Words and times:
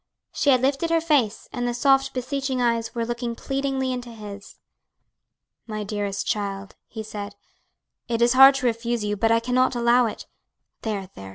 She 0.33 0.49
had 0.49 0.63
lifted 0.63 0.89
her 0.89 0.99
face, 0.99 1.47
and 1.53 1.67
the 1.67 1.75
soft, 1.75 2.11
beseeching 2.15 2.59
eyes 2.59 2.95
were 2.95 3.05
looking 3.05 3.35
pleadingly 3.35 3.91
into 3.93 4.09
his. 4.09 4.55
"My 5.67 5.83
dearest 5.83 6.25
child," 6.25 6.75
he 6.87 7.03
said, 7.03 7.35
"it 8.07 8.19
is 8.19 8.33
hard 8.33 8.55
to 8.55 8.65
refuse 8.65 9.03
you, 9.05 9.15
but 9.15 9.31
I 9.31 9.39
cannot 9.39 9.75
allow 9.75 10.07
it. 10.07 10.25
There, 10.81 11.11
there! 11.13 11.29